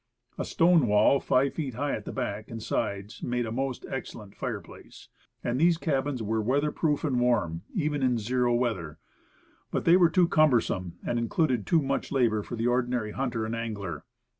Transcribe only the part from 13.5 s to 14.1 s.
angler.